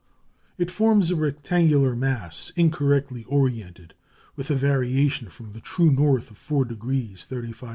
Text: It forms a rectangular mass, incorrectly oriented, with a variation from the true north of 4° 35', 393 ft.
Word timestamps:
It 0.57 0.71
forms 0.71 1.11
a 1.11 1.15
rectangular 1.15 1.95
mass, 1.95 2.51
incorrectly 2.55 3.23
oriented, 3.25 3.93
with 4.35 4.49
a 4.49 4.55
variation 4.55 5.29
from 5.29 5.51
the 5.51 5.59
true 5.61 5.91
north 5.91 6.31
of 6.31 6.39
4° 6.39 6.65
35', 6.65 7.19
393 7.19 7.49
ft. 7.53 7.69